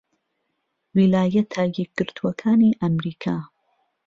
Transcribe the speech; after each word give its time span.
ویلایەتە 0.95 1.63
یەکگرتووەکانی 1.77 2.77
ئەمریکا 2.83 3.37